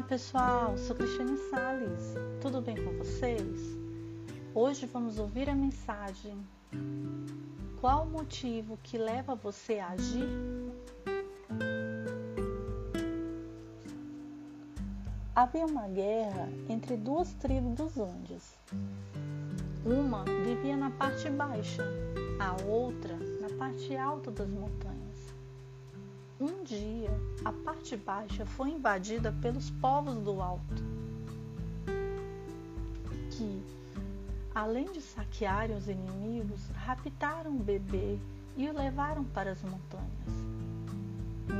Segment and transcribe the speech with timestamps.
[0.00, 2.14] pessoal, sou Cristiane Sales.
[2.40, 3.76] Tudo bem com vocês?
[4.54, 6.38] Hoje vamos ouvir a mensagem.
[7.78, 10.26] Qual o motivo que leva você a agir?
[15.36, 18.58] Havia uma guerra entre duas tribos dos Andes.
[19.84, 21.84] Uma vivia na parte baixa,
[22.40, 25.07] a outra na parte alta das montanhas.
[26.40, 27.10] Um dia,
[27.44, 30.84] a parte baixa foi invadida pelos povos do alto,
[33.32, 33.60] que,
[34.54, 38.16] além de saquearem os inimigos, raptaram o bebê
[38.56, 40.08] e o levaram para as montanhas.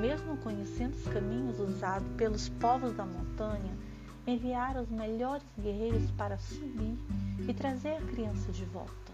[0.01, 3.77] Mesmo conhecendo os caminhos usados pelos povos da montanha,
[4.29, 6.97] enviaram os melhores guerreiros para subir
[7.49, 9.13] e trazer a criança de volta.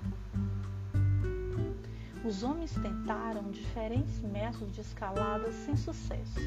[2.24, 6.40] Os homens tentaram diferentes métodos de escalada sem sucesso.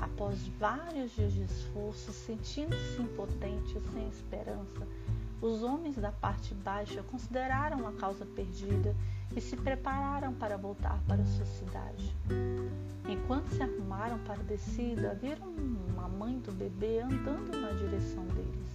[0.00, 4.88] Após vários dias de esforço, sentindo-se impotentes e sem esperança,
[5.40, 8.92] os homens da parte baixa consideraram a causa perdida
[9.36, 12.12] e se prepararam para voltar para sua cidade.
[13.08, 18.68] Enquanto se arrumaram para a descida, viram uma mãe do bebê andando na direção deles.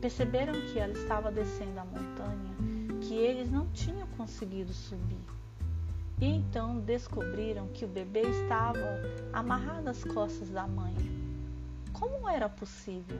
[0.00, 2.57] Perceberam que ela estava descendo a montanha
[3.18, 5.18] eles não tinham conseguido subir.
[6.20, 9.00] E então descobriram que o bebê estava
[9.32, 10.94] amarrado às costas da mãe.
[11.92, 13.18] Como era possível?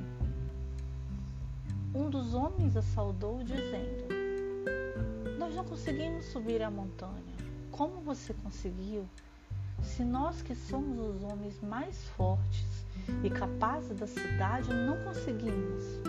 [1.95, 4.09] Um dos homens a saudou, dizendo:
[5.39, 7.13] Nós não conseguimos subir a montanha.
[7.71, 9.07] Como você conseguiu?
[9.83, 12.85] Se nós que somos os homens mais fortes
[13.23, 16.08] e capazes da cidade não conseguimos.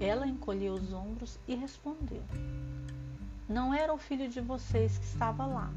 [0.00, 2.22] Ela encolheu os ombros e respondeu:
[3.48, 5.70] Não era o filho de vocês que estava lá.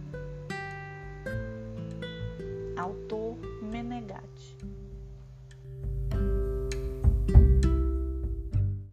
[2.77, 4.55] Autor Menegatti